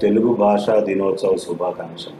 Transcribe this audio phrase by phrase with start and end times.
[0.00, 2.14] తెలుగు భాషా దినోత్సవ శుభాకాంక్షలు.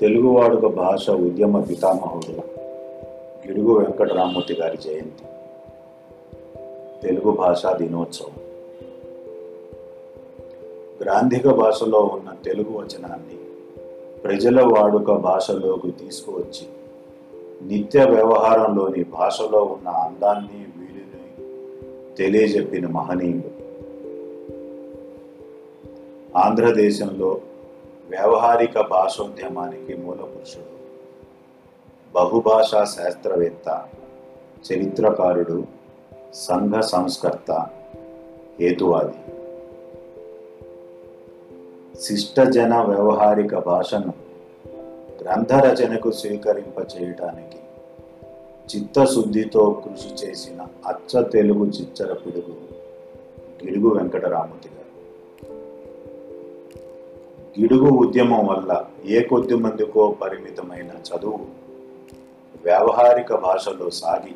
[0.00, 2.32] తెలుగు వాడుక భాష ఉద్యమ పితామహుడు
[3.46, 5.24] గిడుగు వెంకటరామూర్తి గారి జయంతి.
[7.02, 8.32] తెలుగు భాషా దినోత్సవం.
[11.02, 13.38] గ్రాంధిక భాషలో ఉన్న తెలుగు వచనాన్ని
[14.20, 16.66] ప్రజల వాడుక భాషలోకి తీసుకువచ్చి
[17.62, 20.71] నిత్య వ్యవహారంలోని భాషలో ఉన్న అందాన్ని
[22.16, 23.62] తెలియజెప్పిన మహనీయుడు
[26.38, 27.40] ఆంధ్రదేశంలో
[28.10, 30.72] వ్యావహారిక భాషోద్యమానికి మూలపురుషుడు
[32.14, 33.88] బహుభాషా శాస్త్రవేత్త
[34.66, 35.64] చరిత్రకారుడు
[36.34, 37.68] సంఘ సంస్కర్త
[38.60, 39.18] హేతువాది.
[42.00, 44.12] శిష్టజన వ్యవహారిక భాషను
[45.22, 47.58] గ్రంథరచనకు స్వీకరింప చేయటానికి
[48.76, 52.54] చిత్తశుద్ధితో కృషి చేసిన అచ్చ తెలుగు చిచ్చర పిడుగు
[53.64, 54.92] గిడుగు వెంకటరామతి గారు.
[57.60, 61.40] గిడుగు ఉద్యమం వల్ల ఏ కొద్ది మందికో పరిమితమైన చదువు
[62.64, 64.34] వ్యావహారిక భాషలో సాగి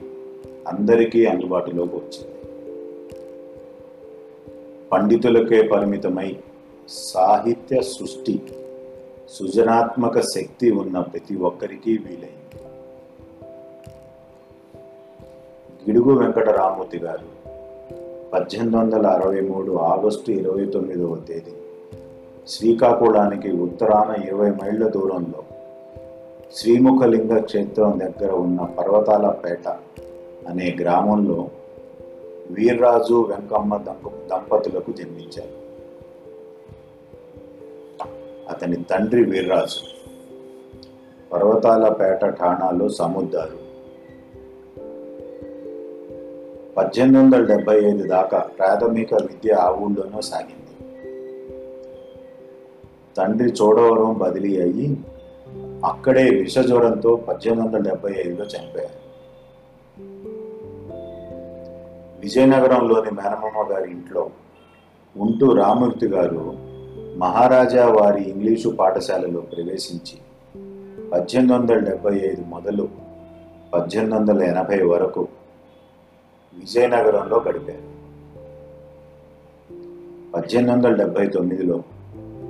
[0.69, 2.33] అందరికీ అందుబాటులోకి వచ్చింది.
[4.93, 6.37] పండితులకే పరిమితమై
[6.89, 8.43] సాహిత్య సృష్టి
[9.31, 12.66] సృజనాత్మక శక్తి ఉన్న ప్రతి ఒక్కరికి వీలైంది.
[15.89, 17.27] గిడుగు వెంకటరామూర్తి గారు
[18.33, 21.53] పద్దెనిమిది వందల అరవై మూడు ఆగస్టు ఇరవై తొమ్మిదవ తేదీ
[22.49, 25.43] శ్రీకాకుళానికి ఉత్తరాన ఇరవై మైళ్ళ దూరంలో
[26.55, 29.69] శ్రీముఖలింగ క్షేత్రం దగ్గర ఉన్న పర్వతాలపేట
[30.49, 31.49] అనే గ్రామంలో
[32.51, 35.55] వీర్రాజు వెంకమ్మ దంప దంపతులకు జన్మించారు.
[38.51, 39.81] అతని తండ్రి వీర్రాజు
[41.33, 43.66] పర్వతాలపేట ఠాణాలో సముద్రాలు
[46.77, 50.95] పద్దెనిమిది వందల డెబ్బై ఐదు దాకా ప్రాథమిక విద్య ఆ ఊళ్ళోనూ సాగింది.
[53.17, 54.97] తండ్రి చోడవరం బదిలీ అయ్యి
[55.85, 59.07] అక్కడే విషజ్వరంతో పద్దెనిమిది వందల డెబ్బై ఐదులో చనిపోయారు.
[62.21, 64.31] విజయనగరంలోని మేనమామ గారి ఇంట్లో
[65.17, 66.57] ఉంటూ రామూర్తి గారు
[67.17, 70.19] మహారాజా వారి ఇంగ్లీషు పాఠశాలలో ప్రవేశించి
[71.13, 72.89] పద్దెనిమిది వందల డెబ్బై ఐదు మొదలు
[73.75, 75.26] పద్దెనిమిది వందల ఎనభై వరకు
[76.59, 77.97] విజయనగరంలో గడిపారు.
[80.33, 81.83] పద్దెనిమిది వందల డెబ్బై తొమ్మిదిలో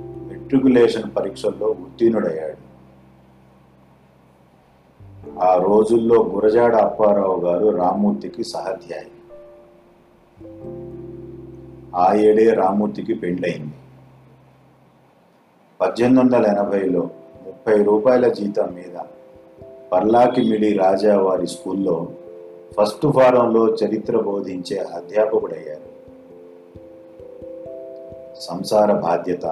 [0.01, 2.67] మెట్రికులేషన్ పరీక్షల్లో ఉత్తీర్ణుడయ్యాడు.
[5.39, 9.11] ఆ రోజుల్లో గురజాడ అప్పారావు గారు రామ్మూర్తికి సహాధ్యాయి
[11.95, 13.73] ఆ ఏడే రామ్మూర్తికి పెండ్లయింది.
[15.81, 17.09] పద్దెనిమిది వందల ఎనభైలో
[17.45, 18.99] ముప్పై రూపాయల జీతం మీద
[19.91, 22.07] పర్లాకిమిడి రాజా వారి స్కూల్లో
[22.75, 25.87] ఫస్ట్ ఫారంలో చరిత్ర బోధించే అధ్యాపకుడయ్యారు.
[28.39, 29.45] సంసార బాధ్యత.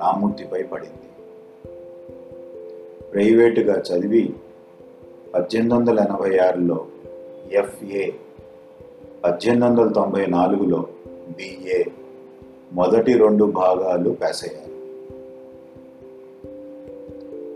[0.00, 1.06] రామూర్తిపై పడింది
[3.12, 4.34] ప్రైవేటుగా చదివి
[5.34, 6.86] పద్దెనిమిది వందల ఎనభై ఆరులో
[7.52, 8.10] ఎఫ్ఏ
[9.24, 10.86] పద్దెనిమిది వందల తొంభై నాలుగులో
[11.36, 11.84] బిఏ
[12.72, 14.76] మొదటి రెండు భాగాలు పాస్ అయ్యారు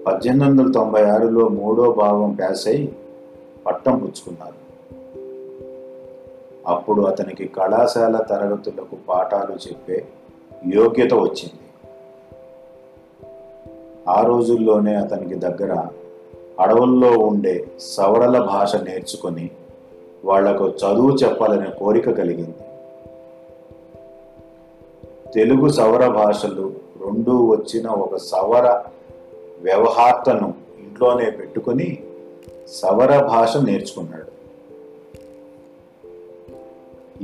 [0.04, 2.92] పద్దెనిమిది వందల తొంభై ఆరులో మూడో భాగం పాస్ అయి
[3.66, 4.60] పట్టం పుచ్చుకున్నారు.
[6.66, 10.04] అప్పుడు అతనికి కళాశాల తరగతులకు పాఠాలు చెప్పే
[10.74, 11.60] యోగ్యత వచ్చింది.
[14.08, 15.86] ఆ రోజుల్లోనే అతనికి దగ్గర
[16.60, 19.50] అడవుల్లో ఉండే సవరల భాష నేర్చుకొని
[20.24, 22.54] వాళ్ళకు చదువు చెప్పాలనే కోరిక కలిగింది.
[25.32, 26.72] తెలుగు సవర భాషలు
[27.04, 28.82] రెండూ వచ్చిన ఒక సవర
[29.60, 31.98] వ్యవహార్తను ఇంట్లోనే పెట్టుకుని
[32.70, 34.30] సవర భాష నేర్చుకున్నాడు.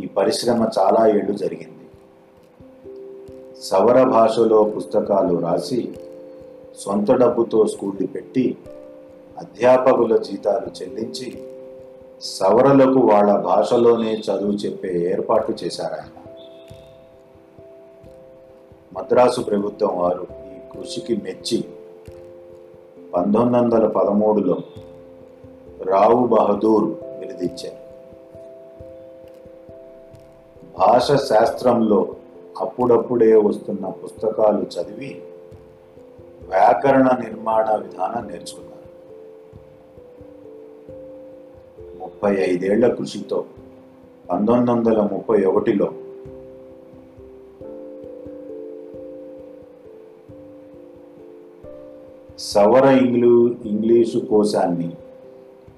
[0.01, 1.73] ఈ పరిశ్రమ చాలా ఏళ్ళు జరిగింది.
[3.63, 5.93] సవర భాషలో పుస్తకాలు రాసి
[6.79, 8.57] సొంత డబ్బుతో స్కూళ్ళు పెట్టి
[9.39, 11.43] అధ్యాపకుల జీతాలు చెల్లించి
[12.21, 16.23] సవరలకు వాళ్ళ భాషలోనే చదువు చెప్పే ఏర్పాట్లు చేశారాయన
[18.93, 21.65] మద్రాసు ప్రభుత్వం వారు ఈ కృషికి మెచ్చి
[23.15, 24.59] పంతొమ్మిది వందల పదమూడులో
[25.91, 26.85] రావు బహదూర్
[27.19, 27.87] విరుదిచ్చారు
[30.79, 32.17] భాష శాస్త్రంలో
[32.61, 35.23] అప్పుడప్పుడే వస్తున్న పుస్తకాలు చదివి
[36.49, 38.77] వ్యాకరణ నిర్మాణ విధానం నేర్చుకున్నారు.
[41.99, 43.45] ముప్పై ఐదేళ్ళ కృషితో
[44.31, 45.89] పంతొమ్మిది వందల ముప్పై ఒకటిలో
[52.39, 54.91] సవర ఇంగ్లీ ఇంగ్లీషు కోశాన్ని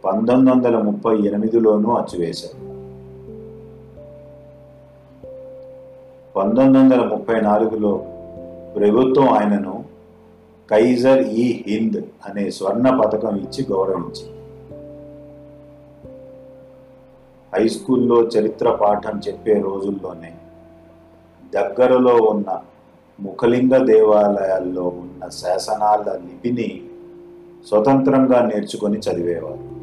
[0.05, 2.69] పంతొమ్మిది వందల ముప్పై ఎనిమిదిలోనూ అచ్చివేశారు.
[6.37, 8.05] పంతొమ్మిది వందల ముప్పై నాలుగులో
[8.77, 9.85] ప్రభుత్వం ఆయనను
[10.71, 14.39] కైజర్ ఈ హింద్ అనే స్వర్ణ పథకం ఇచ్చి గౌరవించింది.
[17.55, 20.33] హై స్కూల్లో చరిత్ర పాఠం చెప్పే రోజుల్లోనే
[21.55, 22.61] దగ్గరలో ఉన్న
[23.21, 26.83] ముఖలింగ దేవాలయాల్లో ఉన్న శాసనాల లిపిని
[27.69, 29.78] స్వతంత్రంగా నేర్చుకొని చదివేవారు.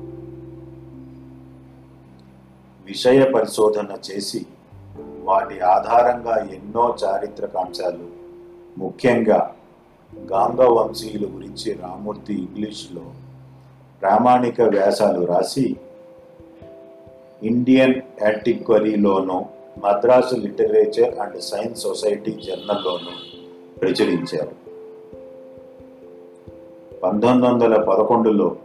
[2.86, 4.46] విషయ పరిశోధన చేసి
[5.24, 8.08] వాటి ఆధారంగా ఎన్నో చారిత్రక అంశాలు
[8.78, 9.56] ముఖ్యంగా
[10.32, 13.02] గాంగ వంశీయుల గురించి రామూర్తి ఇంగ్లీష్లో
[14.02, 15.76] ప్రామాణిక వ్యాసాలు రాసి
[17.44, 19.46] Indian యాంటిక్వరీలోనూ
[19.84, 23.14] Madras literature and science society జర్నల్లోనూ
[23.80, 24.66] ప్రచురించారు.
[27.04, 28.56] పంతొమ్మిది వందల పదకొండులో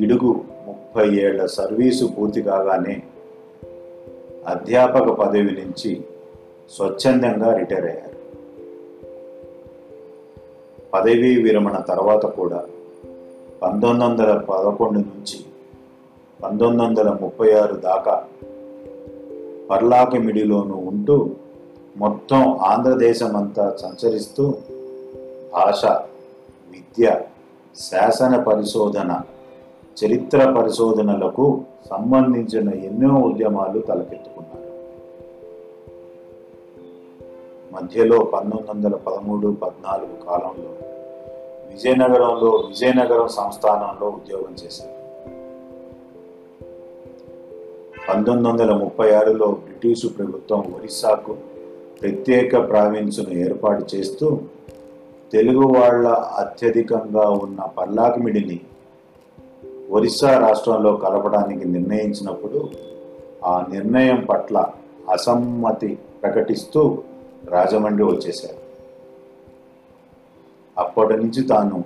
[0.00, 3.02] గిడుగు ముప్పై ఏళ్ళ సర్వీసు పూర్తి కాగానే
[4.46, 6.04] అధ్యాపక పదవి నుంచి
[6.76, 8.10] స్వచ్ఛందంగా రిటైర్ అయ్యారు.
[10.92, 12.64] పదవీ విరమణ తర్వాత కూడా
[13.62, 15.44] పంతొమ్మిది వందల పదకొండు నుంచి
[16.42, 18.24] పంతొమ్మిది వందల ముప్పై ఆరు దాకా
[19.70, 21.30] పర్లాకిమిడిలోనూ ఉంటూ
[21.96, 24.54] మొత్తం ఆంధ్రదేశం అంతా సంచరిస్తూ
[25.52, 25.84] భాష
[26.70, 27.20] విద్య
[27.76, 29.20] శాసన పరిశోధన
[29.96, 34.70] చరిత్ర పరిశోధనలకు సంబంధించిన ఎన్నో ఉద్యమాలు తలకెత్తుకున్నారు
[37.74, 40.70] మధ్యలో పంతొమ్మిది వందల పదమూడు పద్నాలుగు కాలంలో
[41.70, 45.00] విజయనగరంలో విజయనగరం సంస్థానంలో ఉద్యోగం చేశారు.
[48.08, 51.36] పంతొమ్మిది వందల ముప్పై ఆరులో బ్రిటిషు ప్రభుత్వం ఒరిస్సాకు
[52.02, 54.38] ప్రత్యేక ప్రావిన్సును ఏర్పాటు చేస్తూ
[55.32, 58.60] తెలుగు వాళ్ళ అత్యధికంగా ఉన్న పల్లాకిమిడిని
[59.90, 62.68] ఒరిస్సా రాష్ట్రంలో కలపడానికి నిర్ణయించినప్పుడు
[63.44, 64.66] ఆ నిర్ణయం పట్ల
[65.10, 67.02] అసమ్మతి ప్రకటిస్తూ
[67.44, 68.60] రాజమండ్రి వచ్చేశారు.
[70.78, 71.84] అప్పటి నుంచి తాను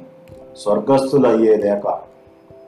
[0.57, 2.03] స్వర్గస్థులయ్యేదాకా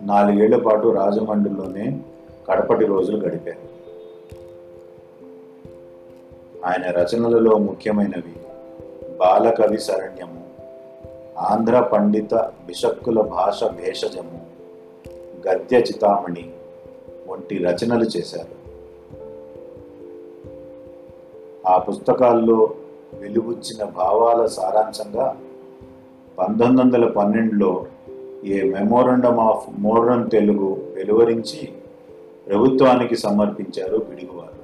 [0.03, 2.01] నాలుగేళ్ళ పాటు రాజమండ్రిలోనే
[2.49, 3.77] కడపటి రోజులు గడిపారు
[6.67, 8.37] ఆయన రచనలలో ముఖ్యమైనవి
[9.17, 10.47] బాలకవి శరణ్యము
[11.39, 14.46] ఆంధ్ర పండిత బిషక్కుల భాష భేషజము
[15.49, 16.51] గద్య చితామణి
[17.29, 18.67] వంటి రచనలు చేశారు.
[21.69, 22.75] ఆ పుస్తకాల్లో
[23.15, 25.37] వెలుగుచ్చిన భావాల సారాంశంగా
[26.39, 27.87] పంతొమ్మిది వందల పన్నెండులో
[28.45, 31.69] a memorandum of modern Telugu వెలువరించి
[32.47, 34.57] ప్రభుత్వానికి సమర్పించారు పిడుగువారు.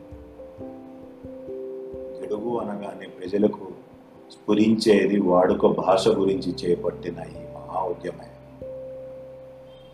[2.21, 3.67] తెలుగు అనగానే ప్రజలకు
[4.33, 8.32] స్ఫురించేది వాడుక భాష గురించి చేపట్టిన ఈ మహా ఉద్యమే.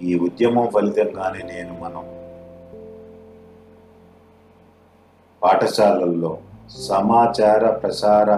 [0.06, 2.05] ఈ ఉద్యమం ఫలితంగానే నేను మనం
[5.43, 6.33] పాఠశాలల్లో
[6.87, 8.31] సమాచార ప్రసార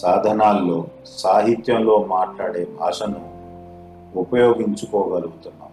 [0.00, 0.78] సాధనాల్లో
[1.22, 3.22] సాహిత్యంలో మాట్లాడే భాషను
[4.22, 5.68] ఉపయోగించుకోగలుగుతున్నాం.